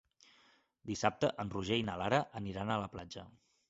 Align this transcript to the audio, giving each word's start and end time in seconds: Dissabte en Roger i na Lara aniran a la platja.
Dissabte 0.93 1.31
en 1.45 1.53
Roger 1.59 1.81
i 1.85 1.87
na 1.93 2.01
Lara 2.05 2.25
aniran 2.43 2.77
a 2.77 2.83
la 2.87 2.95
platja. 2.99 3.33